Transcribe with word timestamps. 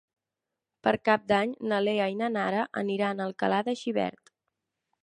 Per 0.87 0.93
Cap 1.09 1.27
d'Any 1.31 1.53
na 1.73 1.83
Lea 1.89 2.09
i 2.15 2.17
na 2.23 2.33
Nara 2.39 2.65
aniran 2.85 3.23
a 3.27 3.31
Alcalà 3.31 3.65
de 3.71 3.79
Xivert. 3.85 4.35